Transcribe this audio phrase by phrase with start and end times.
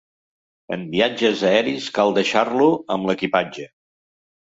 [0.77, 3.73] En viatges aeris cal deixar-lo amb l'equipatge.